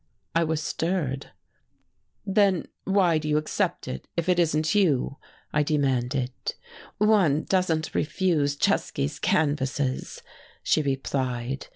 [0.33, 1.27] I was stirred.
[2.25, 5.17] "Then why do you accept it, if it isn't you?"
[5.53, 6.31] I demanded.
[6.97, 10.23] "One doesn't refuse Czesky's canvases,"
[10.63, 11.67] she replied.